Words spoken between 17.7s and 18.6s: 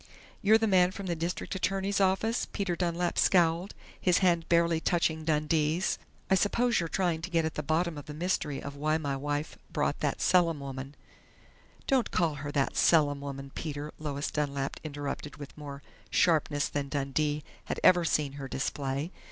ever seen her